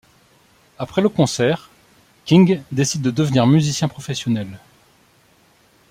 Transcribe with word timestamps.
Après 0.79 1.03
le 1.03 1.09
concert, 1.09 1.69
King 2.25 2.63
décide 2.71 3.03
de 3.03 3.11
devenir 3.11 3.45
musicien 3.45 3.87
professionnel. 3.87 4.47